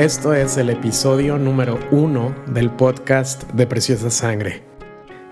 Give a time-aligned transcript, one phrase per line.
[0.00, 4.62] Esto es el episodio número uno del podcast de Preciosa Sangre.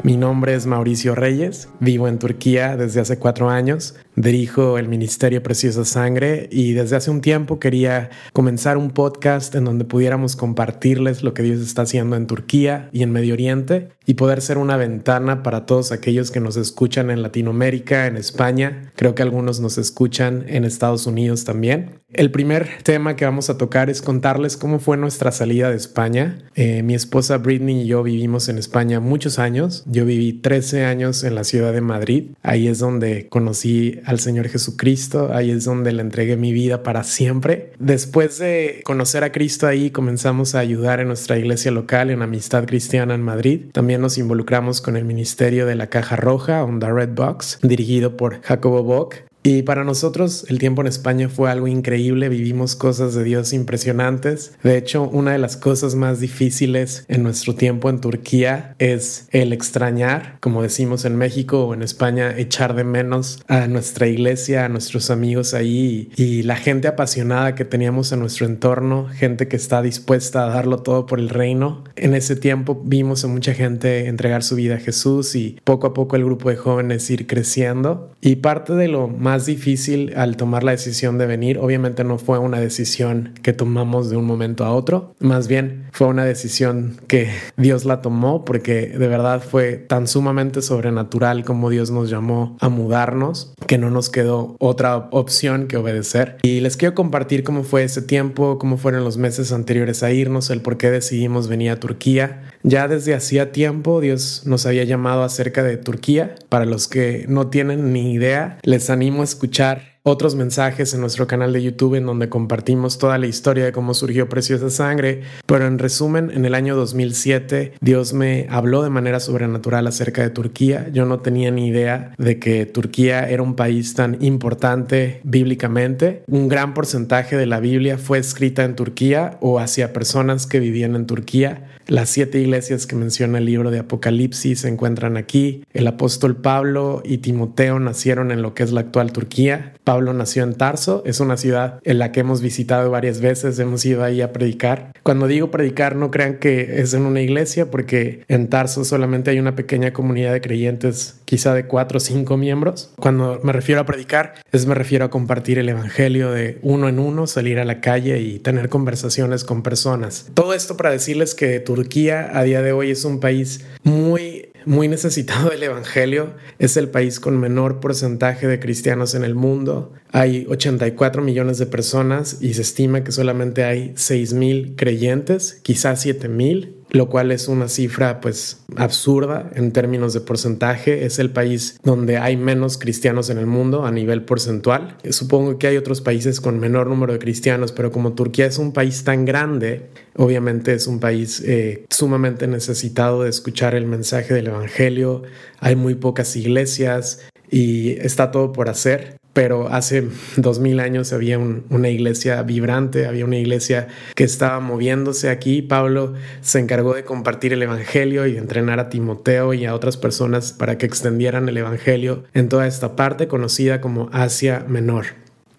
[0.02, 5.43] Mi nombre es Mauricio Reyes, vivo en Turquía desde hace cuatro años, dirijo el Ministerio
[5.43, 11.23] Preciosa Sangre y desde hace un tiempo quería comenzar un podcast en donde pudiéramos compartirles
[11.23, 14.77] lo que Dios está haciendo en Turquía y en Medio Oriente y poder ser una
[14.77, 19.78] ventana para todos aquellos que nos escuchan en Latinoamérica, en España, creo que algunos nos
[19.78, 22.00] escuchan en Estados Unidos también.
[22.11, 26.39] El primer tema que vamos a tocar es contarles cómo fue nuestra salida de España.
[26.55, 29.84] Eh, mi esposa Britney y yo vivimos en España muchos años.
[29.84, 32.30] Yo viví 13 años en la ciudad de Madrid.
[32.42, 35.30] Ahí es donde conocí al Señor Jesucristo.
[35.35, 37.73] Ahí es donde le entregué mi vida para siempre.
[37.79, 42.65] Después de conocer a Cristo ahí, comenzamos a ayudar en nuestra iglesia local en Amistad
[42.65, 43.67] Cristiana en Madrid.
[43.73, 48.17] También nos involucramos con el ministerio de la Caja Roja, On the Red Box, dirigido
[48.17, 49.27] por Jacobo Bock.
[49.42, 54.53] Y para nosotros el tiempo en España fue algo increíble, vivimos cosas de Dios impresionantes.
[54.62, 59.53] De hecho, una de las cosas más difíciles en nuestro tiempo en Turquía es el
[59.53, 64.69] extrañar, como decimos en México o en España, echar de menos a nuestra iglesia, a
[64.69, 69.83] nuestros amigos ahí y la gente apasionada que teníamos en nuestro entorno, gente que está
[69.83, 71.84] dispuesta a darlo todo por el reino.
[71.97, 75.94] En ese tiempo vimos a mucha gente entregar su vida a Jesús y poco a
[75.94, 78.12] poco el grupo de jóvenes ir creciendo.
[78.20, 82.39] Y parte de lo más difícil al tomar la decisión de venir, obviamente no fue
[82.39, 87.31] una decisión que tomamos de un momento a otro, más bien fue una decisión que
[87.56, 92.69] Dios la tomó porque de verdad fue tan sumamente sobrenatural como Dios nos llamó a
[92.69, 96.39] mudarnos que no nos quedó otra opción que obedecer.
[96.42, 100.50] Y les quiero compartir cómo fue ese tiempo, cómo fueron los meses anteriores a irnos,
[100.50, 102.53] el por qué decidimos venir a Turquía.
[102.62, 106.34] Ya desde hacía tiempo Dios nos había llamado acerca de Turquía.
[106.48, 111.27] Para los que no tienen ni idea, les animo a escuchar otros mensajes en nuestro
[111.27, 115.66] canal de YouTube en donde compartimos toda la historia de cómo surgió Preciosa Sangre, pero
[115.66, 120.88] en resumen, en el año 2007 Dios me habló de manera sobrenatural acerca de Turquía.
[120.93, 126.22] Yo no tenía ni idea de que Turquía era un país tan importante bíblicamente.
[126.27, 130.97] Un gran porcentaje de la Biblia fue escrita en Turquía o hacia personas que vivían
[130.97, 131.66] en Turquía.
[131.88, 135.65] Las siete iglesias que menciona el libro de Apocalipsis se encuentran aquí.
[135.72, 139.72] El apóstol Pablo y Timoteo nacieron en lo que es la actual Turquía.
[139.84, 143.84] Pablo nació en Tarso, es una ciudad en la que hemos visitado varias veces, hemos
[143.84, 144.92] ido ahí a predicar.
[145.03, 149.38] Cuando digo predicar, no crean que es en una iglesia, porque en Tarso solamente hay
[149.38, 152.92] una pequeña comunidad de creyentes, quizá de cuatro o cinco miembros.
[152.97, 156.98] Cuando me refiero a predicar, es me refiero a compartir el evangelio de uno en
[156.98, 160.31] uno, salir a la calle y tener conversaciones con personas.
[160.34, 164.88] Todo esto para decirles que Turquía a día de hoy es un país muy muy
[164.88, 166.34] necesitado del Evangelio.
[166.58, 169.92] Es el país con menor porcentaje de cristianos en el mundo.
[170.12, 176.00] Hay 84 millones de personas y se estima que solamente hay 6 mil creyentes, quizás
[176.02, 181.04] 7 mil lo cual es una cifra pues absurda en términos de porcentaje.
[181.04, 184.97] Es el país donde hay menos cristianos en el mundo a nivel porcentual.
[185.10, 188.72] Supongo que hay otros países con menor número de cristianos, pero como Turquía es un
[188.72, 194.49] país tan grande, obviamente es un país eh, sumamente necesitado de escuchar el mensaje del
[194.49, 195.22] Evangelio.
[195.60, 197.20] Hay muy pocas iglesias
[197.50, 203.25] y está todo por hacer pero hace dos mil años había una iglesia vibrante, había
[203.25, 205.62] una iglesia que estaba moviéndose aquí.
[205.62, 209.97] Pablo se encargó de compartir el Evangelio y de entrenar a Timoteo y a otras
[209.97, 215.06] personas para que extendieran el Evangelio en toda esta parte conocida como Asia Menor.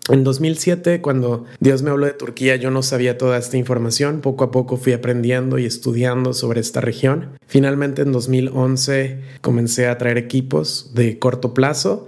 [0.09, 4.19] En 2007, cuando Dios me habló de Turquía, yo no sabía toda esta información.
[4.19, 7.29] Poco a poco fui aprendiendo y estudiando sobre esta región.
[7.47, 12.07] Finalmente, en 2011, comencé a traer equipos de corto plazo.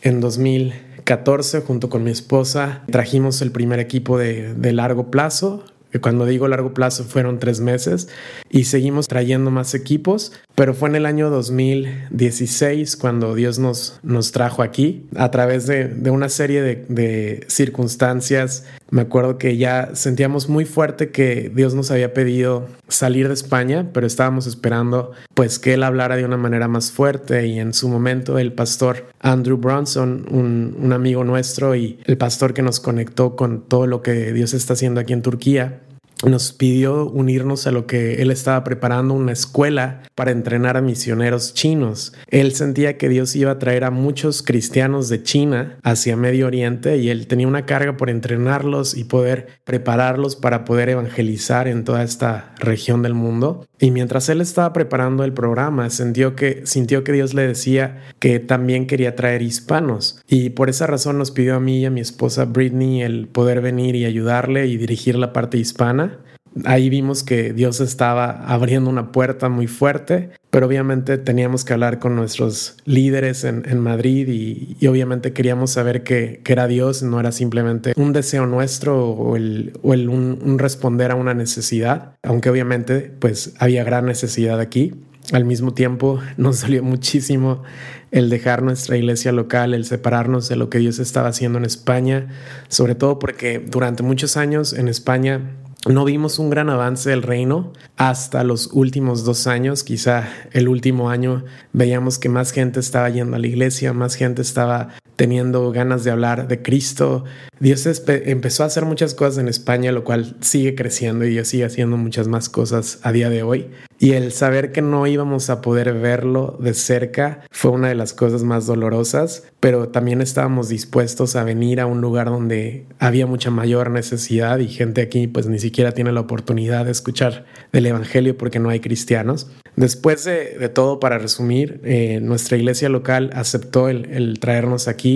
[0.00, 0.72] En 2000
[1.10, 5.64] 14, junto con mi esposa, trajimos el primer equipo de, de largo plazo.
[6.00, 8.06] Cuando digo largo plazo fueron tres meses
[8.48, 14.30] y seguimos trayendo más equipos, pero fue en el año 2016 cuando Dios nos, nos
[14.30, 18.66] trajo aquí a través de, una serie de, circunstancias.
[18.90, 23.88] Me acuerdo que ya sentíamos muy fuerte que Dios nos había pedido salir de España,
[23.94, 27.88] pero estábamos esperando pues que Él hablara de una manera más fuerte y en su
[27.88, 33.62] momento el pastor Andrew Bronson, un amigo nuestro y el pastor que nos conectó con
[33.62, 35.80] todo lo que Dios está haciendo aquí en Turquía,
[36.28, 41.54] nos pidió unirnos a lo que él estaba preparando, una escuela para entrenar a misioneros
[41.54, 42.12] chinos.
[42.28, 46.98] Él sentía que Dios iba a traer a muchos cristianos de China hacia Medio Oriente
[46.98, 52.02] y él tenía una carga por entrenarlos y poder prepararlos para poder evangelizar en toda
[52.02, 53.66] esta región del mundo.
[53.80, 58.38] Y mientras él estaba preparando el programa, sintió que, sintió que Dios le decía que
[58.38, 60.20] también quería traer hispanos.
[60.28, 63.62] Y por esa razón nos pidió a mí y a mi esposa Britney el poder
[63.62, 66.18] venir y ayudarle y dirigir la parte hispana.
[66.64, 72.00] Ahí vimos que Dios estaba abriendo una puerta muy fuerte, pero obviamente teníamos que hablar
[72.00, 77.92] con nuestros líderes en, Madrid y, obviamente queríamos saber que, era Dios, no era simplemente
[77.96, 84.06] un deseo nuestro o, el, un, responder a una necesidad, aunque obviamente pues había gran
[84.06, 84.94] necesidad aquí.
[85.32, 87.62] Al mismo tiempo nos dolió muchísimo
[88.10, 92.26] el dejar nuestra iglesia local, el separarnos de lo que Dios estaba haciendo en España,
[92.66, 97.72] sobre todo porque durante muchos años en España no vimos un gran avance del reino
[97.96, 103.36] hasta los últimos dos años, quizá el último año veíamos que más gente estaba yendo
[103.36, 104.88] a la iglesia, más gente estaba
[105.20, 107.24] teniendo ganas de hablar de Cristo.
[107.58, 111.66] Dios empezó a hacer muchas cosas en España, lo cual sigue creciendo y Dios sigue
[111.66, 113.68] haciendo muchas más cosas a día de hoy.
[113.98, 118.14] Y el saber que no íbamos a poder verlo de cerca fue una de las
[118.14, 123.50] cosas más dolorosas, pero también estábamos dispuestos a venir a un lugar donde había mucha
[123.50, 127.44] mayor necesidad y gente aquí pues ni siquiera tiene la oportunidad de escuchar
[127.74, 129.50] del Evangelio porque no hay cristianos.
[129.76, 135.09] Después de, todo, para resumir, eh, nuestra iglesia local aceptó el, traernos aquí.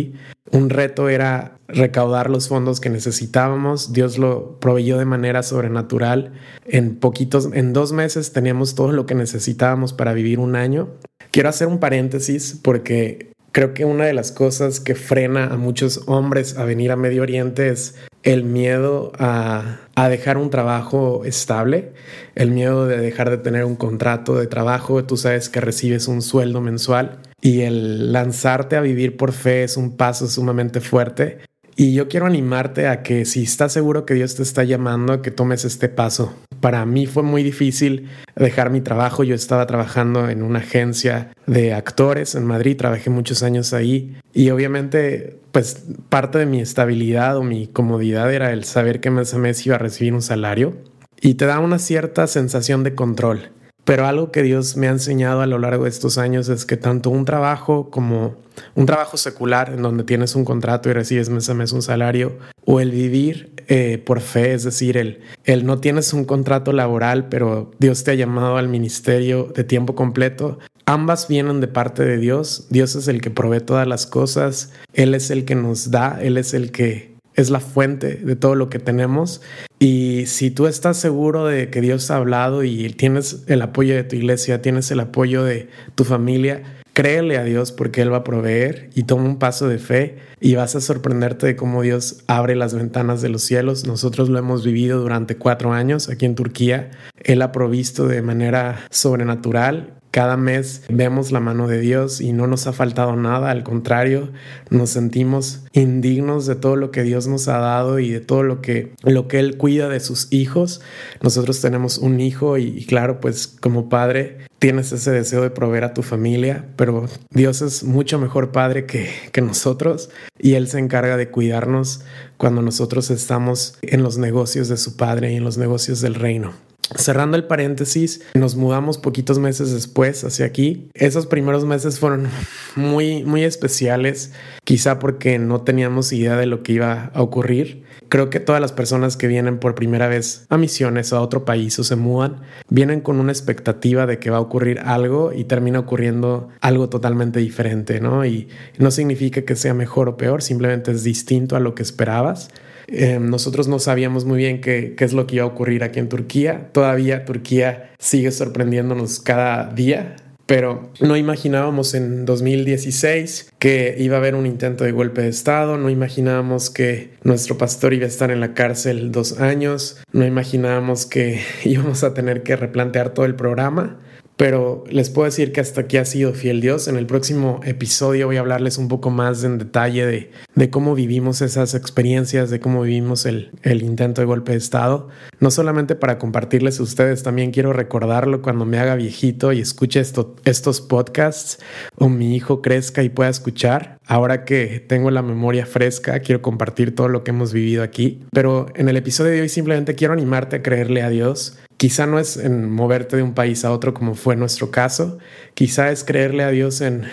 [0.51, 3.93] Un reto era recaudar los fondos que necesitábamos.
[3.93, 6.33] Dios lo proveyó de manera sobrenatural.
[6.67, 10.89] En poquitos, en dos meses teníamos todo lo que necesitábamos para vivir un año.
[11.31, 16.03] Quiero hacer un paréntesis porque creo que una de las cosas que frena a muchos
[16.07, 17.95] hombres a venir a Medio Oriente es
[18.25, 21.93] el miedo a, dejar un trabajo estable,
[22.35, 26.21] el miedo de dejar de tener un contrato de trabajo, tú sabes que recibes un
[26.21, 31.41] sueldo mensual y el lanzarte a vivir por fe es un paso sumamente fuerte.
[31.77, 35.31] Y yo quiero animarte a que si estás seguro que Dios te está llamando, que
[35.31, 36.35] tomes este paso.
[36.61, 39.25] Para mí fue muy difícil dejar mi trabajo.
[39.25, 44.49] Yo estaba trabajando en una agencia de actores en Madrid, trabajé muchos años ahí y
[44.49, 49.39] obviamente pues parte de mi estabilidad o mi comodidad era el saber que mes a
[49.39, 50.79] mes iba a recibir un salario
[51.21, 53.51] y te da una cierta sensación de control.
[53.85, 56.77] Pero algo que Dios me ha enseñado a lo largo de estos años es que
[56.77, 58.35] tanto un trabajo como
[58.75, 62.39] un trabajo secular en donde tienes un contrato y recibes mes a mes un salario
[62.65, 67.29] o el vivir eh, por fe, es decir, el, el no tienes un contrato laboral,
[67.29, 70.59] pero Dios te ha llamado al ministerio de tiempo completo.
[70.87, 72.67] Ambas vienen de parte de Dios.
[72.69, 74.73] Dios es el que provee todas las cosas.
[74.93, 76.19] Él es el que nos da.
[76.21, 79.43] Él es el que es la fuente de todo lo que tenemos.
[79.79, 84.05] Y si tú estás seguro de que Dios ha hablado y tienes el apoyo de
[84.05, 86.63] tu iglesia, tienes el apoyo de tu familia,
[86.95, 90.55] créele a Dios porque Él va a proveer y toma un paso de fe y
[90.55, 93.87] vas a sorprenderte de cómo Dios abre las ventanas de los cielos.
[93.87, 96.93] Nosotros lo hemos vivido durante cuatro años aquí en Turquía.
[97.23, 102.47] Él ha provisto de manera sobrenatural cada mes vemos la mano de Dios y no
[102.47, 104.31] nos ha faltado nada, al contrario,
[104.71, 108.63] nos sentimos indignos de todo lo que Dios nos ha dado y de todo lo
[108.63, 110.81] que, lo que Él cuida de sus hijos.
[111.21, 115.95] Nosotros tenemos un hijo y, claro, pues como padre tienes ese deseo de proveer a
[115.95, 121.17] tu familia, pero Dios es mucho mejor padre que, que nosotros y Él se encarga
[121.17, 122.03] de cuidarnos
[122.37, 126.53] cuando nosotros estamos en los negocios de su Padre y en los negocios del reino.
[126.97, 130.89] Cerrando el paréntesis, nos mudamos poquitos meses después hacia aquí.
[130.95, 132.29] Esos primeros meses fueron
[132.77, 134.33] muy, muy especiales,
[134.63, 137.83] quizá porque no teníamos idea de lo que iba a ocurrir.
[138.09, 141.45] Creo que todas las personas que vienen por primera vez a misiones o a otro
[141.45, 145.45] país o se mudan, vienen con una expectativa de que va a ocurrir algo y
[145.45, 148.25] termina ocurriendo algo totalmente diferente, ¿no?
[148.25, 148.49] Y
[148.79, 152.51] no significa que sea mejor o peor, simplemente es distinto a lo que esperabas.
[152.89, 155.99] Eh, nosotros no sabíamos muy bien qué, qué es lo que iba a ocurrir aquí
[155.99, 156.69] en Turquía.
[156.73, 164.35] Todavía Turquía sigue sorprendiéndonos cada día pero no imaginábamos en 2016 que iba a haber
[164.35, 168.41] un intento de golpe de Estado, no imaginábamos que nuestro pastor iba a estar en
[168.41, 173.99] la cárcel dos años, no imaginábamos que íbamos a tener que replantear todo el programa
[174.37, 176.89] pero les puedo decir que hasta aquí ha sido fiel Dios.
[176.89, 181.41] En el próximo episodio voy a hablarles un poco más en detalle de, cómo vivimos
[181.41, 185.09] esas experiencias, de cómo vivimos el, intento de golpe de Estado.
[185.39, 190.01] No solamente para compartirles a ustedes, también quiero recordarlo cuando me haga viejito y escuche
[190.01, 191.59] esto, estos podcasts
[191.97, 193.99] o mi hijo crezca y pueda escuchar.
[194.07, 198.23] Ahora que tengo la memoria fresca, quiero compartir todo lo que hemos vivido aquí.
[198.33, 202.19] Pero en el episodio de hoy simplemente quiero animarte a creerle a Dios Quizá no
[202.19, 205.19] es en moverte de un país a otro como fue nuestro caso,
[205.55, 207.05] quizá es creerle a Dios en,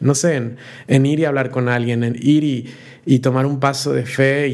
[0.00, 0.56] no sé,
[0.88, 2.44] en, ir y hablar con alguien, en ir
[3.04, 4.48] y, tomar un paso de fe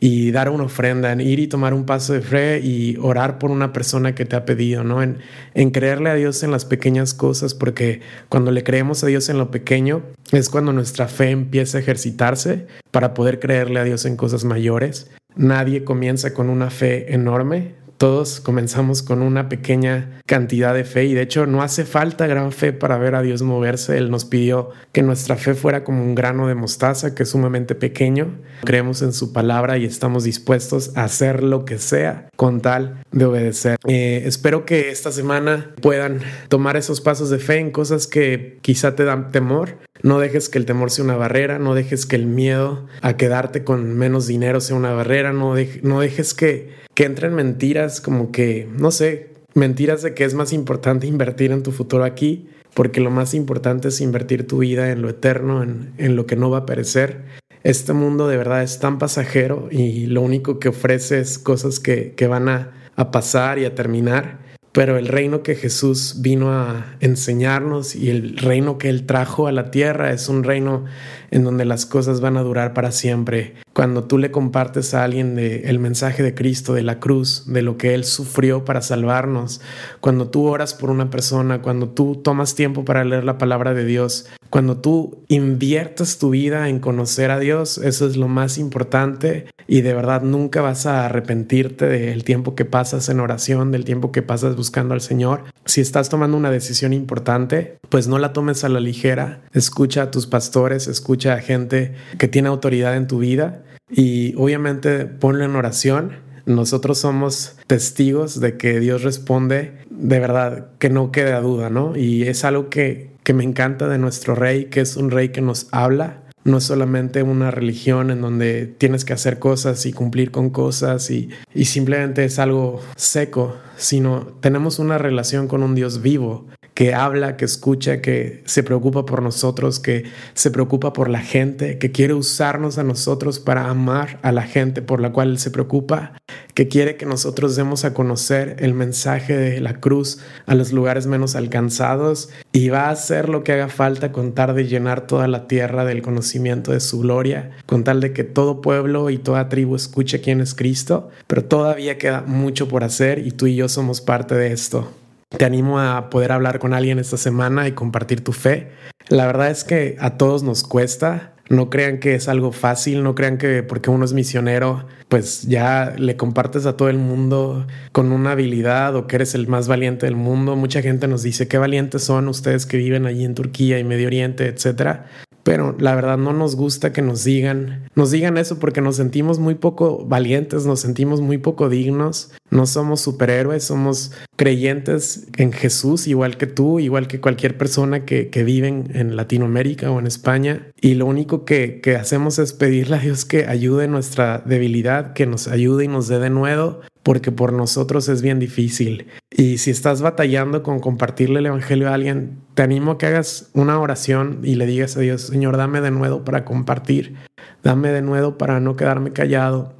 [0.00, 3.50] y, dar una ofrenda, en ir y tomar un paso de fe y orar por
[3.50, 5.02] una persona que te ha pedido, ¿no?
[5.02, 9.38] En, creerle a Dios en las pequeñas cosas, porque cuando le creemos a Dios en
[9.38, 14.16] lo pequeño es cuando nuestra fe empieza a ejercitarse para poder creerle a Dios en
[14.16, 15.10] cosas mayores.
[15.36, 21.14] Nadie comienza con una fe enorme, Todos comenzamos con una pequeña cantidad de fe y
[21.14, 23.96] de hecho no hace falta gran fe para ver a Dios moverse.
[23.96, 27.74] Él nos pidió que nuestra fe fuera como un grano de mostaza que es sumamente
[27.74, 28.42] pequeño.
[28.62, 33.24] Creemos en su palabra y estamos dispuestos a hacer lo que sea con tal de
[33.24, 33.78] obedecer.
[33.86, 38.94] Eh, espero que esta semana puedan tomar esos pasos de fe en cosas que quizá
[38.94, 39.78] te dan temor.
[40.02, 43.64] No dejes que el temor sea una barrera, no dejes que el miedo a quedarte
[43.64, 48.68] con menos dinero sea una barrera, no, no dejes que que entren mentiras como que,
[48.78, 53.10] no sé, mentiras de que es más importante invertir en tu futuro aquí, porque lo
[53.10, 56.58] más importante es invertir tu vida en lo eterno, en, en lo que no va
[56.58, 57.22] a perecer.
[57.64, 62.12] Este mundo de verdad es tan pasajero y lo único que ofrece es cosas que,
[62.12, 66.96] que van a, a pasar y a terminar pero el reino que Jesús vino a
[66.98, 70.84] enseñarnos y el reino que Él trajo a la tierra es un reino
[71.30, 73.54] en donde las cosas van a durar para siempre.
[73.74, 77.60] Cuando tú le compartes a alguien de el mensaje de Cristo, de la cruz, de
[77.60, 79.60] lo que Él sufrió para salvarnos,
[80.00, 83.84] cuando tú oras por una persona, cuando tú tomas tiempo para leer la palabra de
[83.84, 89.46] Dios, cuando tú inviertes tu vida en conocer a Dios, eso es lo más importante
[89.66, 94.12] y de verdad nunca vas a arrepentirte del tiempo que pasas en oración, del tiempo
[94.12, 95.42] que pasas buscando al Señor.
[95.64, 99.42] Si estás tomando una decisión importante, pues no la tomes a la ligera.
[99.52, 105.06] Escucha a tus pastores, escucha a gente que tiene autoridad en tu vida y obviamente
[105.06, 106.12] ponlo en oración.
[106.46, 111.96] Nosotros somos testigos de que Dios responde de verdad, que no quede duda, ¿no?
[111.96, 115.40] Y es algo que que me encanta de nuestro rey, que es un rey que
[115.40, 116.20] nos habla.
[116.44, 121.10] No es solamente una religión en donde tienes que hacer cosas y cumplir con cosas
[121.10, 126.92] y, y simplemente es algo seco, sino tenemos una relación con un Dios vivo que
[126.92, 130.04] habla, que escucha, que se preocupa por nosotros, que
[130.34, 134.82] se preocupa por la gente, que quiere usarnos a nosotros para amar a la gente
[134.82, 136.20] por la cual Él se preocupa,
[136.52, 141.06] que quiere que nosotros demos a conocer el mensaje de la cruz a los lugares
[141.06, 145.28] menos alcanzados y va a hacer lo que haga falta con tal de llenar toda
[145.28, 149.48] la tierra del conocimiento de su gloria, con tal de que todo pueblo y toda
[149.48, 153.68] tribu escuche quién es Cristo, pero todavía queda mucho por hacer y tú y yo
[153.68, 154.92] somos parte de esto.
[155.38, 158.70] Te animo a poder hablar con alguien esta semana y compartir tu fe.
[159.08, 161.32] La verdad es que a todos nos cuesta.
[161.50, 165.94] No crean que es algo fácil, no crean que porque uno es misionero, pues ya
[165.98, 170.06] le compartes a todo el mundo con una habilidad o que eres el más valiente
[170.06, 170.56] del mundo.
[170.56, 174.06] Mucha gente nos dice qué valientes son ustedes que viven allí en Turquía y Medio
[174.06, 175.06] Oriente, etcétera
[175.44, 179.38] pero la verdad no nos gusta que nos digan, nos digan eso porque nos sentimos
[179.38, 186.06] muy poco valientes, nos sentimos muy poco dignos, no somos superhéroes, somos creyentes en Jesús
[186.06, 190.72] igual que tú, igual que cualquier persona que, que vive en Latinoamérica o en España.
[190.80, 195.26] Y lo único que, que hacemos es pedirle a Dios que ayude nuestra debilidad, que
[195.26, 199.06] nos ayude y nos dé de nuevo porque por nosotros es bien difícil.
[199.30, 203.50] Y si estás batallando con compartirle el Evangelio a alguien, te animo a que hagas
[203.52, 207.14] una oración y le digas a Dios, Señor, dame de nuevo para compartir,
[207.62, 209.74] dame de nuevo para no quedarme callado.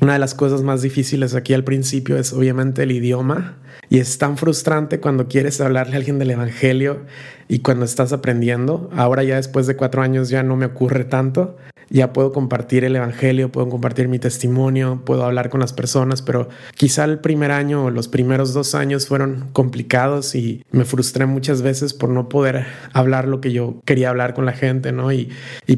[0.00, 4.18] Una de las cosas más difíciles aquí al principio es obviamente el idioma y es
[4.18, 7.04] tan frustrante cuando quieres hablarle a alguien del Evangelio
[7.48, 8.90] y cuando estás aprendiendo.
[8.92, 11.56] Ahora ya después de cuatro años ya no me ocurre tanto,
[11.94, 16.48] ya puedo compartir el Evangelio, puedo compartir mi testimonio, puedo hablar con las personas, pero
[16.74, 21.62] quizá el primer año o los primeros dos años fueron complicados y me frustré muchas
[21.62, 25.12] veces por no poder hablar lo que yo quería hablar con la gente, ¿no?
[25.12, 25.30] Y,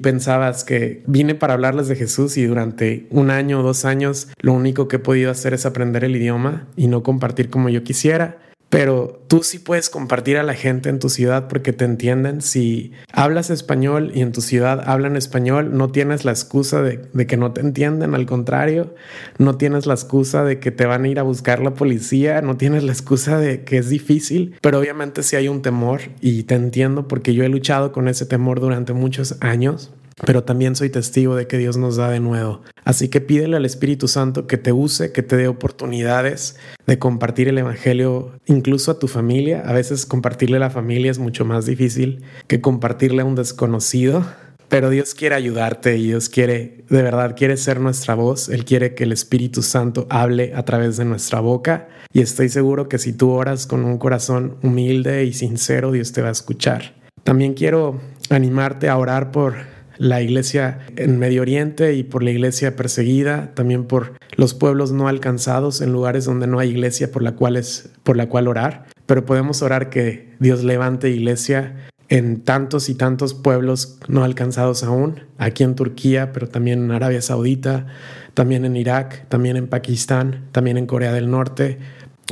[0.07, 4.53] pensabas que vine para hablarles de Jesús y durante un año o dos años lo
[4.53, 8.39] único que he podido hacer es aprender el idioma y no compartir como yo quisiera
[8.69, 12.41] pero tú sí puedes compartir a la gente en tu ciudad porque te entienden.
[12.41, 17.37] Si hablas español y en tu ciudad hablan español, no tienes la excusa de, que
[17.37, 18.95] no te entienden, al contrario,
[19.39, 22.57] no tienes la excusa de que te van a ir a buscar la policía, no
[22.57, 26.55] tienes la excusa de que es difícil, pero obviamente sí hay un temor y te
[26.55, 29.93] entiendo porque yo he luchado con ese temor durante muchos años
[30.25, 32.63] pero también soy testigo de que Dios nos da de nuevo.
[32.85, 36.57] Así que pídele al Espíritu Santo que te use, que te dé oportunidades
[36.87, 39.63] de compartir el Evangelio incluso a tu familia.
[39.67, 44.25] A veces compartirle a la familia es mucho más difícil que compartirle a un desconocido.
[44.69, 48.49] Pero Dios quiere ayudarte y Dios quiere, de verdad, quiere ser nuestra voz.
[48.49, 51.89] Él quiere que el Espíritu Santo hable a través de nuestra boca.
[52.13, 56.23] Y estoy seguro que si tú oras con un corazón humilde y sincero, Dios te
[56.23, 56.95] va a escuchar.
[57.23, 62.77] También quiero animarte a orar por la iglesia en Medio Oriente y por la iglesia
[62.77, 67.33] perseguida, también por los pueblos no alcanzados en lugares donde no hay iglesia por la
[67.33, 68.87] cual, es, por la cual orar.
[69.07, 71.77] Pero podemos orar que Dios levante iglesia
[72.09, 77.21] en tantos y tantos pueblos no alcanzados aún, aquí en Turquía, pero también en Arabia
[77.21, 77.87] Saudita,
[78.35, 81.79] también en Irak, también en Pakistán, también en Corea del Norte,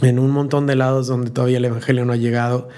[0.02, 2.68] en un montón de lados donde todavía el Evangelio no ha llegado.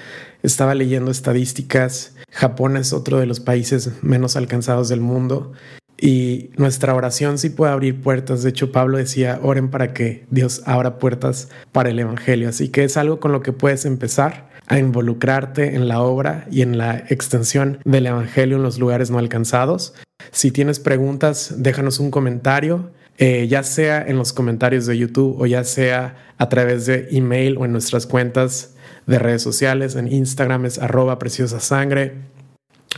[0.42, 5.52] Estaba leyendo estadísticas, Japón es otro de los países menos alcanzados del mundo
[5.98, 8.42] y nuestra oración sí puede abrir puertas.
[8.42, 12.48] De hecho, Pablo decía, oren para que Dios abra puertas para el Evangelio.
[12.48, 16.62] Así que es algo con lo que puedes empezar a involucrarte en la obra y
[16.62, 19.94] en la extensión del Evangelio en los lugares no alcanzados.
[20.32, 25.46] Si tienes preguntas, déjanos un comentario, eh, ya sea en los comentarios de YouTube o
[25.46, 28.74] ya sea a través de email o en nuestras cuentas
[29.06, 29.94] de redes sociales.
[29.96, 32.14] En Instagram es arroba preciosa sangre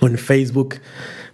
[0.00, 0.76] o en Facebook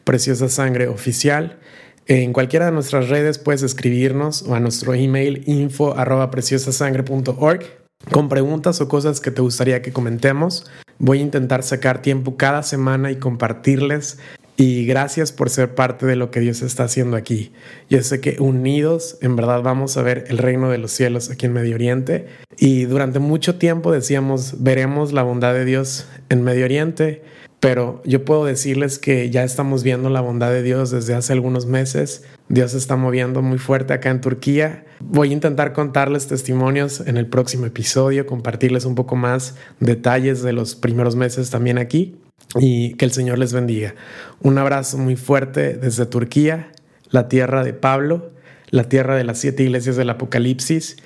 [0.05, 1.59] Preciosa Sangre Oficial.
[2.07, 7.65] En cualquiera de nuestras redes puedes escribirnos o a nuestro email info arroba preciosasangre.org
[8.11, 10.67] con preguntas o cosas que te gustaría que comentemos.
[10.99, 14.19] Voy a intentar sacar tiempo cada semana y compartirles.
[14.57, 17.53] Y gracias por ser parte de lo que Dios está haciendo aquí.
[17.91, 21.47] Yo sé que unidos en verdad vamos a ver el reino de los cielos aquí
[21.47, 22.27] en Medio Oriente.
[22.57, 27.23] Y durante mucho tiempo decíamos, veremos la bondad de Dios en Medio Oriente
[27.65, 31.65] pero yo puedo decirles que ya estamos viendo la bondad de Dios desde hace algunos
[31.65, 32.23] meses.
[32.51, 34.85] Dios se está moviendo muy fuerte acá en Turquía.
[35.01, 40.53] Voy a intentar contarles testimonios en el próximo episodio, compartirles un poco más detalles de
[40.53, 42.19] los primeros meses también aquí
[42.61, 43.95] y que el Señor les bendiga.
[44.41, 46.71] Un abrazo muy fuerte desde Turquía,
[47.11, 48.33] la tierra de Pablo,
[48.71, 50.97] la tierra de las siete iglesias del Apocalipsis.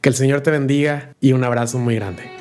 [0.00, 2.39] Que el Señor te bendiga y un abrazo muy grande.